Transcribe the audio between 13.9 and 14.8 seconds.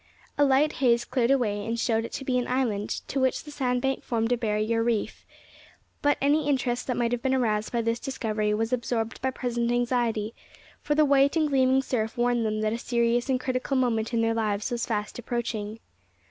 in their lives